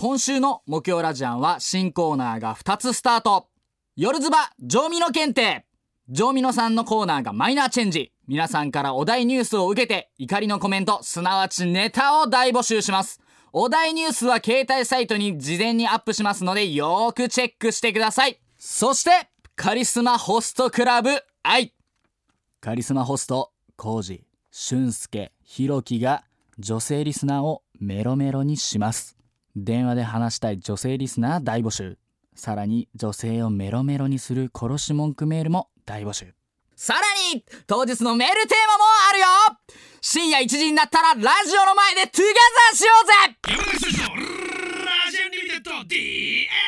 [0.00, 3.48] 今週の木曜ラジアンは新コーナーが2つスタート。
[3.96, 5.66] 夜ズバ上ミノ検定。
[6.08, 8.12] 上ミノさんのコーナーがマイナーチェンジ。
[8.28, 13.20] 皆さんからお題ニュースを受けて怒りのコメントすなわちネタを大募集します。
[13.52, 18.40] お題ニュースは携帯サイトに事前にアップしますのでよーくチェックしてください。
[18.56, 19.10] そして
[19.56, 21.10] カリスマホストクラブ
[21.42, 21.74] 愛
[22.60, 26.22] カリスマホストコウジ俊介ひろきが
[26.56, 29.17] 女性リスナーをメロメロにします。
[29.64, 31.98] 電話で話したい女性リスナー大募集。
[32.34, 36.34] さらに女性をメロメロにする殺し文句メールも大募集。
[36.76, 37.00] さら
[37.34, 39.26] に当日のメールテーマもあるよ。
[40.00, 43.12] 深夜1時になったらラジオの前で together しようぜ。
[44.86, 46.67] ラジオリミテッド DX